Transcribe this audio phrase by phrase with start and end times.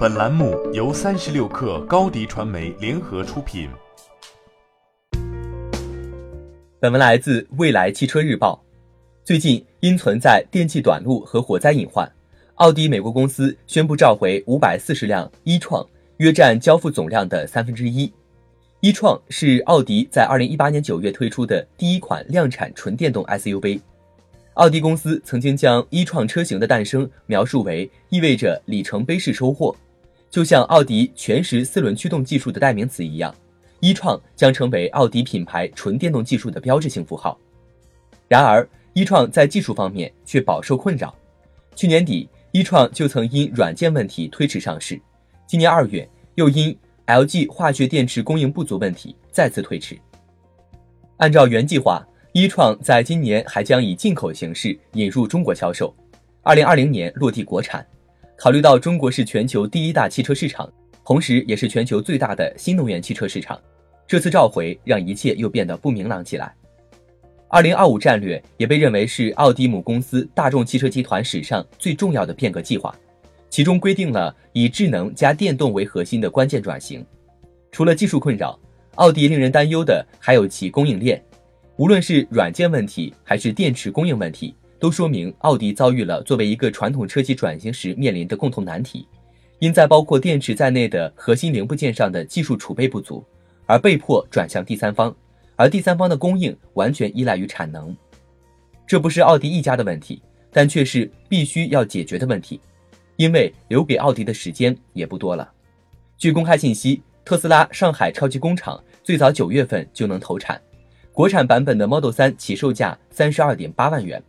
[0.00, 3.68] 本栏目由三十六氪高低传媒联合出品。
[6.80, 8.64] 本文来自未来汽车日报。
[9.22, 12.10] 最近因存在电气短路和火灾隐患，
[12.54, 15.86] 奥迪美国公司宣布召回五百四十辆一创，
[16.16, 18.10] 约占交付总量的三分之一。
[18.80, 23.78] 一创是奥迪在二零一八年九月推出的第一款量产纯电动 SUV。
[24.54, 29.76] 奥迪公司曾经将一创车型的诞生描述为意味着里程碑式收获，
[30.30, 33.34] 就像奥迪全时四轮驱动技术的代名词一样，
[33.80, 37.38] 一创将成为奥迪品牌纯电动技术的标志性符号。
[38.28, 41.14] 然而，一创在技术方面却饱受困扰。
[41.74, 45.00] 去年底，一创就曾因软件问题推迟上市，
[45.46, 46.76] 今年二月又因
[47.06, 49.98] LG 化学电池供应不足问题再次推迟。
[51.16, 52.06] 按照原计划。
[52.32, 55.92] 一创在今年还将以进口形式引入中国销售，
[56.42, 57.84] 二零二零年落地国产。
[58.40, 60.66] 考虑到中国是全球第一大汽车市场，
[61.04, 63.60] 同时也是全球最大的新能源汽车市场，
[64.06, 66.50] 这次召回让一切又变得不明朗起来。
[67.48, 72.98] 二零二五战略也被认为是奥迪母公司大众汽车集团史上最重要的变革计划，
[73.50, 77.04] 其中规定了以智能加电动为核心的关键转型。
[77.70, 78.58] 除了技术困扰，
[78.94, 81.22] 奥迪令人担忧的还有其供应链。
[81.76, 89.06] 无论是软件问题还是电池供应问题，都说明奥迪遭遇了作为一个传统车企转型时面临的共同难题，
[89.58, 93.22] 因在包括电池在内的核心零部件上的技术储备不足，
[93.66, 95.14] 而被迫转向第三方，
[95.54, 97.94] 而第三方的供应完全依赖于产能。
[98.86, 102.58] 这不是奥迪一家的问题，但却是必须要解决的问题，
[103.16, 105.48] 因为留给奥迪的时间也不多了。
[106.16, 110.60] 据公开信息，特斯拉上海超级工厂最早九月份就能投产。
[111.12, 114.22] 国产版本的 Model 3起售价三十二点八万元，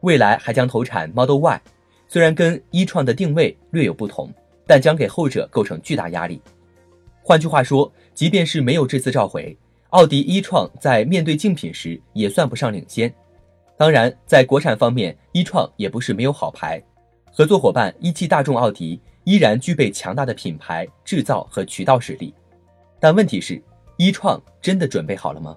[0.00, 1.60] 未来还将投产 Model Y。
[2.08, 4.32] 虽然跟一创的定位略有不同，
[4.66, 6.40] 但将给后者构成巨大压力。
[7.22, 9.56] 换句话说，即便是没有这次召回，
[9.90, 13.12] 奥迪一创在面对竞品时也算不上领先。
[13.76, 16.80] 当然，在国产方面，一创也不是没有好牌，
[17.32, 22.32] 合作伙伴一汽大众奥迪依然具备强大的品牌、制造和渠道实力。
[23.00, 23.60] 但问题是，
[23.96, 25.56] 一创真的准备好了吗？